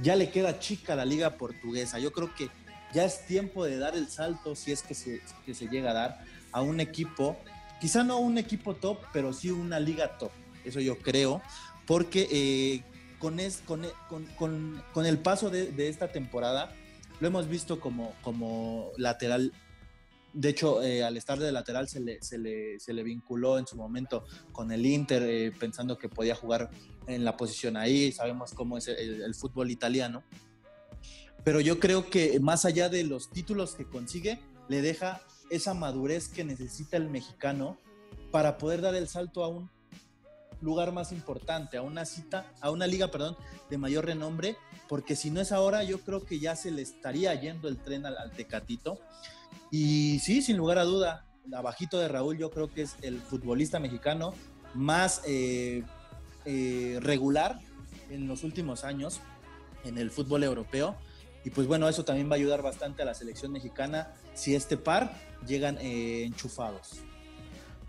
[0.00, 1.98] ya le queda chica la liga portuguesa.
[1.98, 2.48] Yo creo que
[2.92, 5.94] ya es tiempo de dar el salto, si es que se, que se llega a
[5.94, 7.36] dar, a un equipo,
[7.80, 10.30] quizá no un equipo top, pero sí una liga top.
[10.64, 11.42] Eso yo creo,
[11.86, 12.82] porque
[13.18, 13.86] con, es, con,
[14.38, 16.72] con, con, el paso de, de esta temporada,
[17.20, 19.52] lo hemos visto como, como lateral
[20.34, 23.68] de hecho, eh, al estar de lateral se le, se, le, se le, vinculó en
[23.68, 26.70] su momento con el Inter, eh, pensando que podía jugar
[27.06, 28.10] en la posición ahí.
[28.10, 30.24] Sabemos cómo es el, fútbol italiano.
[31.44, 36.28] Pero yo creo que más allá de los títulos que consigue, le deja esa madurez
[36.28, 37.78] que necesita el mexicano
[38.32, 39.70] para poder dar el salto a un
[40.60, 43.36] lugar más importante, a una cita, a una liga, perdón,
[43.70, 44.56] de mayor renombre,
[44.88, 48.06] porque si no es ahora, yo creo que ya se le estaría yendo el tren
[48.06, 48.98] al, al Tecatito
[49.70, 53.78] y sí, sin lugar a duda, abajito de Raúl yo creo que es el futbolista
[53.78, 54.34] mexicano
[54.74, 55.82] más eh,
[56.44, 57.60] eh, regular
[58.10, 59.20] en los últimos años
[59.84, 60.96] en el fútbol europeo.
[61.44, 64.76] Y pues bueno, eso también va a ayudar bastante a la selección mexicana si este
[64.76, 65.12] par
[65.46, 67.02] llegan eh, enchufados.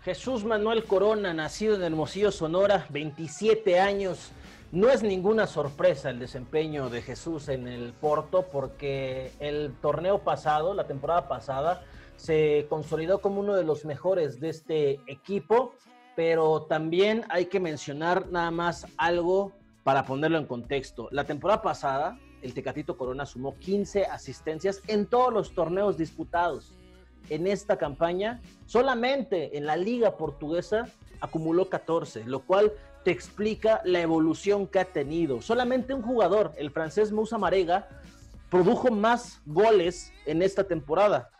[0.04, 4.30] Jesús Manuel Corona, nacido en Hermosillo, Sonora, 27 años.
[4.76, 10.74] No es ninguna sorpresa el desempeño de Jesús en el Porto porque el torneo pasado,
[10.74, 11.82] la temporada pasada,
[12.16, 15.72] se consolidó como uno de los mejores de este equipo,
[16.14, 21.08] pero también hay que mencionar nada más algo para ponerlo en contexto.
[21.10, 26.74] La temporada pasada, el Tecatito Corona sumó 15 asistencias en todos los torneos disputados.
[27.30, 30.84] En esta campaña, solamente en la liga portuguesa
[31.22, 32.74] acumuló 14, lo cual
[33.06, 35.40] te explica la evolución que ha tenido.
[35.40, 37.86] Solamente un jugador, el francés Moussa Marega,
[38.50, 41.30] produjo más goles en esta temporada.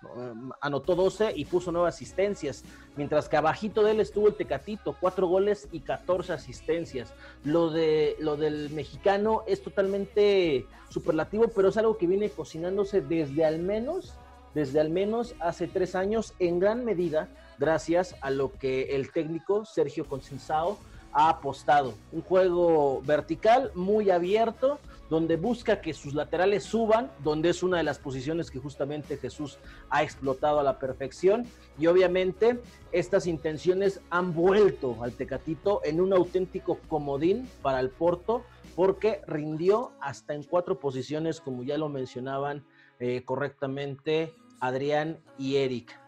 [0.61, 2.63] Anotó 12 y puso nueve asistencias,
[2.95, 7.13] mientras que abajito de él estuvo el Tecatito, cuatro goles y 14 asistencias.
[7.43, 13.45] Lo, de, lo del mexicano es totalmente superlativo, pero es algo que viene cocinándose desde
[13.45, 14.15] al menos,
[14.55, 19.65] desde al menos hace tres años, en gran medida gracias a lo que el técnico
[19.65, 20.79] Sergio Consensao
[21.13, 21.95] ha apostado.
[22.13, 27.85] Un juego vertical, muy abierto, donde busca que sus laterales suban, donde es una de
[27.85, 31.47] las posiciones que justamente Jesús ha explotado a la perfección.
[31.79, 32.61] Y obviamente
[32.93, 39.93] estas intenciones han vuelto al Tecatito en un auténtico comodín para el Porto, porque rindió
[40.01, 42.65] hasta en cuatro posiciones, como ya lo mencionaban
[42.99, 45.99] eh, correctamente Adrián y Eric.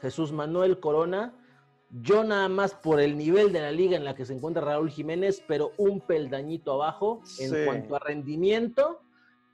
[0.00, 1.34] Jesús Manuel Corona
[1.90, 4.90] yo nada más por el nivel de la liga en la que se encuentra Raúl
[4.90, 9.00] Jiménez, pero un peldañito abajo en cuanto a rendimiento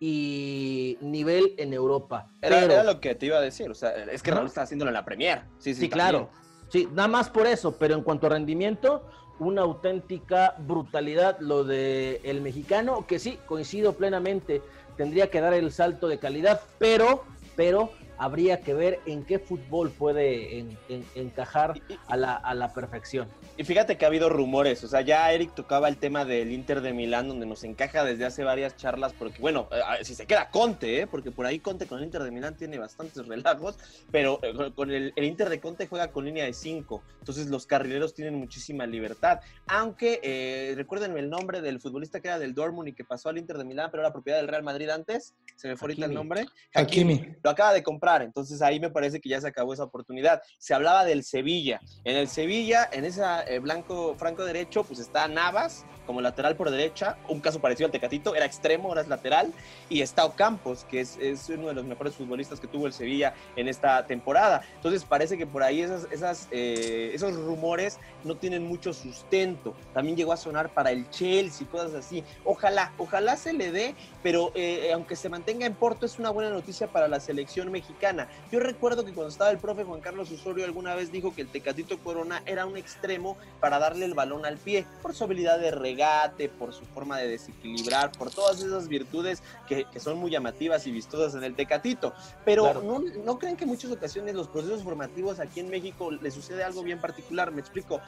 [0.00, 2.28] y nivel en Europa.
[2.42, 4.94] Era, lo que te iba a decir, o sea, es que Raúl está haciéndolo en
[4.94, 5.42] la Premier.
[5.58, 6.28] Sí, sí, claro.
[6.68, 9.06] Sí, nada más por eso, pero en cuanto a rendimiento,
[9.38, 14.62] una auténtica brutalidad lo de el mexicano, que sí, coincido plenamente,
[14.96, 17.24] tendría que dar el salto de calidad, pero,
[17.56, 20.66] pero habría que ver en qué fútbol puede
[21.14, 21.74] encajar
[22.08, 23.28] a la, a la perfección.
[23.56, 26.80] Y fíjate que ha habido rumores, o sea, ya Eric tocaba el tema del Inter
[26.80, 30.50] de Milán, donde nos encaja desde hace varias charlas, porque bueno, eh, si se queda
[30.50, 31.06] Conte, ¿eh?
[31.06, 33.78] porque por ahí Conte con el Inter de Milán tiene bastantes relajos,
[34.10, 38.12] pero eh, con el, Inter de Conte juega con línea de 5, entonces los carrileros
[38.12, 39.38] tienen muchísima libertad,
[39.68, 43.38] aunque eh, recuerden el nombre del futbolista que era del Dortmund y que pasó al
[43.38, 46.14] Inter de Milán, pero era propiedad del Real Madrid antes, se me fue ahorita el
[46.14, 47.36] nombre, Hakimi.
[47.40, 50.42] lo acaba de comprar, entonces ahí me parece que ya se acabó esa oportunidad.
[50.58, 55.28] Se hablaba del Sevilla, en el Sevilla, en esa eh, blanco franco derecho, pues está
[55.28, 59.52] Navas como lateral por derecha, un caso parecido al Tecatito, era extremo, ahora es lateral,
[59.88, 63.68] y está Ocampos, que es, uno de los mejores futbolistas que tuvo el Sevilla en
[63.68, 64.62] esta temporada.
[64.76, 69.74] Entonces parece que por ahí esas, esas, eh, esos rumores no tienen mucho sustento.
[69.92, 72.24] También llegó a sonar para el Chelsea, cosas así.
[72.44, 76.50] Ojalá, ojalá se le dé, pero eh, aunque se mantenga en Porto es una buena
[76.50, 78.28] noticia para la selección mexicana.
[78.50, 81.48] Yo recuerdo que cuando estaba el profe Juan Carlos Osorio alguna vez dijo que el
[81.48, 85.70] Tecatito Corona era un extremo para darle el balón al pie por su habilidad de
[85.94, 90.90] regate, por su forma de desequilibrar, por todas esas virtudes que, son muy llamativas y
[90.90, 92.12] vistosas en el Tecatito.
[92.44, 96.30] Pero no, no creen que en muchas ocasiones los procesos formativos aquí en México le
[96.30, 97.52] sucede algo bien particular.
[97.52, 98.00] Me explico.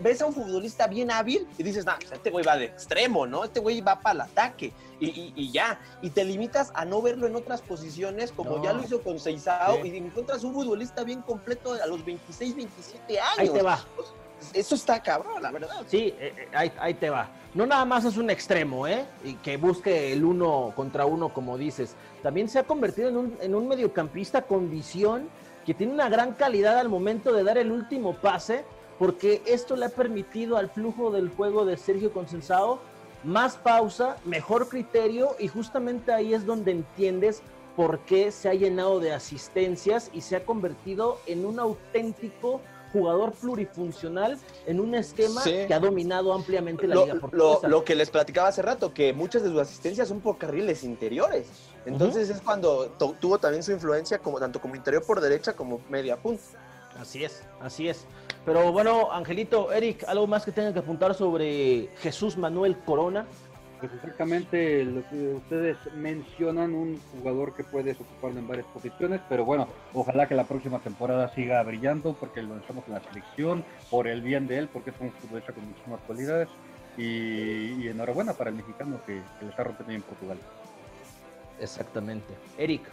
[0.00, 3.26] Ves a un futbolista bien hábil y dices, nah, pues, este güey va de extremo,
[3.26, 3.44] ¿no?
[3.44, 5.78] Este güey va para el ataque y, ya.
[6.02, 9.84] Y te limitas a no verlo en otras posiciones, como ya lo hizo con Seizao,
[9.84, 13.38] y encuentras un futbolista bien completo a los 26, 27 años.
[13.38, 13.84] Ahí te va.
[14.52, 15.84] Eso está cabrón, la verdad.
[15.86, 17.28] Sí, eh, eh, ahí, te va.
[17.54, 19.04] No nada más es un extremo, ¿eh?
[19.24, 21.94] Y que busque el uno contra uno, como dices.
[22.22, 25.28] También se ha convertido en un, en un mediocampista con visión
[25.64, 28.64] que tiene una gran calidad al momento de dar el último pase,
[28.98, 32.80] porque esto le ha permitido al flujo del juego de Sergio Consensado
[33.24, 37.42] más pausa, mejor criterio y justamente ahí es donde entiendes
[37.74, 42.60] por qué se ha llenado de asistencias y se ha convertido en un auténtico
[42.94, 47.66] jugador plurifuncional en un esquema que ha dominado ampliamente la liga portuguesa.
[47.66, 51.48] Lo, que les platicaba hace rato, que muchas de sus asistencias son por carriles interiores.
[51.86, 52.86] Entonces es cuando
[53.20, 56.44] tuvo también su influencia como tanto como interior por derecha como media punta.
[57.00, 58.06] Así es, así es.
[58.44, 63.26] Pero bueno, Angelito, Eric, ¿algo más que tengan que apuntar sobre Jesús Manuel Corona?
[63.84, 69.44] Pues exactamente lo que ustedes mencionan, un jugador que puede ocuparlo en varias posiciones, pero
[69.44, 74.08] bueno, ojalá que la próxima temporada siga brillando porque lo estamos en la selección, por
[74.08, 76.48] el bien de él, porque es un futbolista con muchísimas cualidades
[76.96, 80.38] y, enhorabuena para el mexicano que, le está rompiendo en Portugal.
[81.60, 82.32] Exactamente.
[82.56, 82.84] Eric.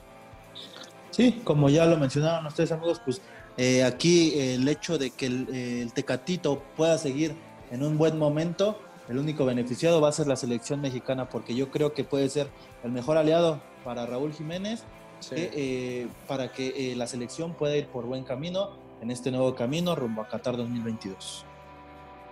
[1.12, 3.22] Sí, como ya lo mencionaron ustedes amigos, pues
[3.56, 7.34] eh, aquí el hecho de que el, Tecatito pueda seguir
[7.72, 8.78] en un buen momento,
[9.12, 12.48] el único beneficiado va a ser la selección mexicana, porque yo creo que puede ser
[12.84, 14.86] el mejor aliado para Raúl Jiménez,
[15.32, 18.70] eh, para que eh, la selección pueda ir por buen camino
[19.02, 21.46] en este nuevo camino rumbo a Qatar 2022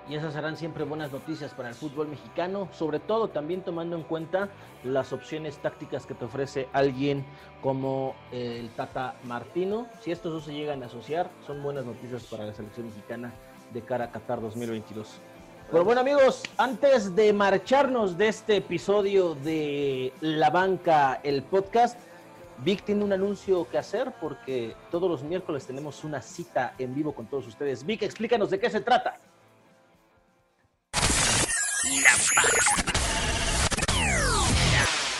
[0.09, 4.01] y esas serán siempre buenas noticias para el fútbol mexicano, sobre todo también tomando en
[4.01, 4.49] cuenta
[4.83, 7.23] las opciones tácticas que te ofrece alguien
[7.61, 9.85] como el Tata Martino.
[10.01, 13.31] Si estos dos se llegan a asociar, son buenas noticias para la selección mexicana
[13.71, 15.21] de cara a Qatar 2022.
[15.71, 21.95] Pero bueno amigos, antes de marcharnos de este episodio de La Banca, el podcast,
[22.63, 27.13] Vic tiene un anuncio que hacer porque todos los miércoles tenemos una cita en vivo
[27.13, 27.85] con todos ustedes.
[27.85, 29.19] Vic, explícanos de qué se trata.
[31.83, 32.81] La banca.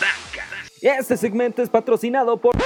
[0.00, 0.44] banca.
[0.82, 2.56] Este segmento es patrocinado por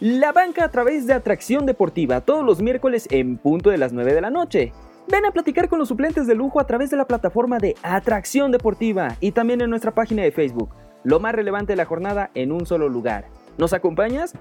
[0.00, 4.12] La Banca a través de Atracción Deportiva todos los miércoles en punto de las 9
[4.12, 4.72] de la noche.
[5.08, 8.50] Ven a platicar con los suplentes de lujo a través de la plataforma de Atracción
[8.50, 10.70] Deportiva y también en nuestra página de Facebook.
[11.04, 13.26] Lo más relevante de la jornada en un solo lugar.
[13.56, 14.32] ¿Nos acompañas?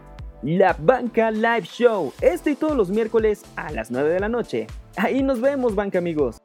[0.42, 4.66] La Banca Live Show, este y todos los miércoles a las 9 de la noche.
[4.98, 6.42] Ahí nos vemos, banca amigos.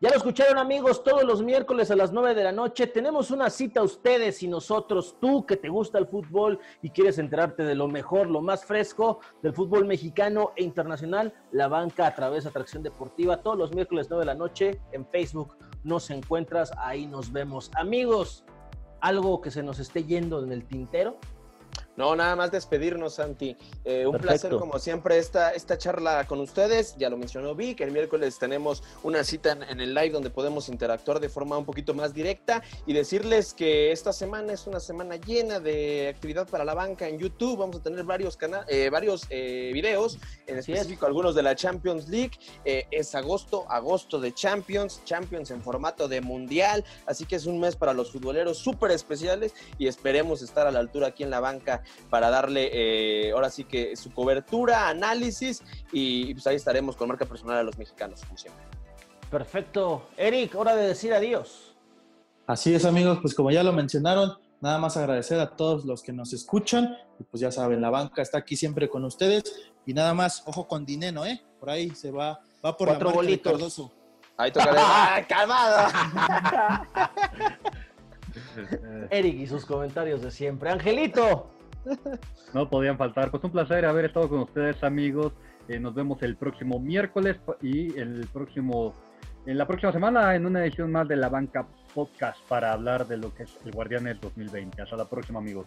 [0.00, 3.50] Ya lo escucharon amigos, todos los miércoles a las 9 de la noche tenemos una
[3.50, 7.88] cita ustedes y nosotros, tú que te gusta el fútbol y quieres enterarte de lo
[7.88, 12.84] mejor, lo más fresco del fútbol mexicano e internacional, la banca a través de Atracción
[12.84, 17.68] Deportiva, todos los miércoles 9 de la noche en Facebook nos encuentras, ahí nos vemos.
[17.74, 18.44] Amigos,
[19.00, 21.16] algo que se nos esté yendo en el tintero.
[21.98, 23.56] No, nada más despedirnos, Santi.
[23.84, 26.94] Eh, un placer, como siempre, esta, esta charla con ustedes.
[26.96, 31.18] Ya lo mencionó Vic, el miércoles tenemos una cita en, el live donde podemos interactuar
[31.18, 35.58] de forma un poquito más directa y decirles que esta semana es una semana llena
[35.58, 37.58] de actividad para la banca en YouTube.
[37.58, 38.38] Vamos a tener varios,
[38.68, 42.38] eh, varios eh, videos, en específico algunos de la Champions League.
[42.64, 46.84] es agosto, agosto de Champions, Champions en formato de mundial.
[47.06, 50.78] Así que es un mes para los futboleros súper especiales y esperemos estar a la
[50.78, 55.62] altura aquí en la banca para darle eh, ahora sí que su cobertura, análisis
[55.92, 58.64] y, pues ahí estaremos con marca personal a los mexicanos, como siempre.
[59.30, 60.08] Perfecto.
[60.16, 61.76] Eric, hora de decir adiós.
[62.46, 66.12] Así es, amigos, pues como ya lo mencionaron, nada más agradecer a todos los que
[66.12, 66.96] nos escuchan.
[67.18, 69.70] Y pues ya saben, la banca está aquí siempre con ustedes.
[69.84, 71.42] Y nada más, ojo con dinero, ¿eh?
[71.60, 73.90] Por ahí se va, va por Cuatro la bolitos.
[74.36, 74.78] Ahí tocaré.
[74.78, 75.90] ¡Ah, calmado!
[79.10, 80.70] Eric y sus comentarios de siempre.
[80.70, 81.50] Angelito.
[82.54, 83.30] No podían faltar.
[83.30, 85.32] Pues un placer haber estado con ustedes, amigos.
[85.68, 88.94] Eh, nos vemos el próximo miércoles y el próximo,
[89.44, 93.18] en la próxima semana en una edición más de la Banca Podcast para hablar de
[93.18, 94.80] lo que es el Guardianes 2020.
[94.80, 95.66] Hasta la próxima, amigos.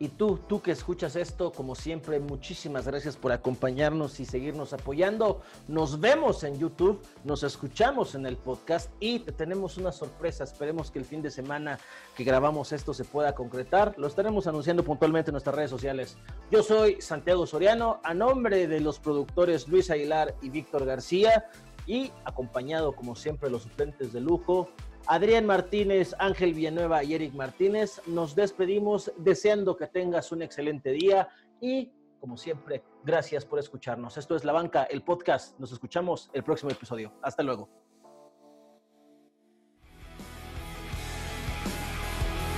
[0.00, 5.40] Y tú, tú que escuchas esto, como siempre, muchísimas gracias por acompañarnos y seguirnos apoyando.
[5.68, 10.42] Nos vemos en YouTube, nos escuchamos en el podcast y tenemos una sorpresa.
[10.42, 11.78] Esperemos que el fin de semana
[12.16, 13.94] que grabamos esto se pueda concretar.
[13.96, 16.16] Lo estaremos anunciando puntualmente en nuestras redes sociales.
[16.50, 21.48] Yo soy Santiago Soriano, a nombre de los productores Luis Aguilar y Víctor García
[21.86, 24.68] y acompañado como siempre los suplentes de lujo
[25.06, 31.28] Adrián Martínez, Ángel Villanueva y Eric Martínez, nos despedimos deseando que tengas un excelente día
[31.60, 34.16] y, como siempre, gracias por escucharnos.
[34.16, 35.58] Esto es La Banca, el podcast.
[35.58, 37.12] Nos escuchamos el próximo episodio.
[37.22, 37.68] Hasta luego.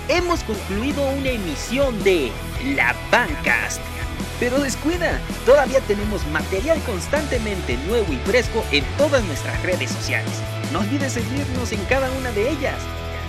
[0.09, 2.31] Hemos concluido una emisión de
[2.77, 3.96] La Bancast.
[4.39, 10.43] Pero descuida, todavía tenemos material constantemente nuevo y fresco en todas nuestras redes sociales.
[10.73, 12.79] No olvides seguirnos en cada una de ellas.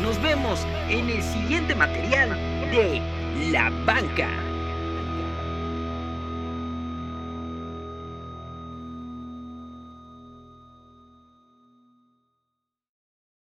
[0.01, 2.29] Nos vemos en el siguiente material
[2.71, 3.01] de
[3.51, 4.46] La Banca.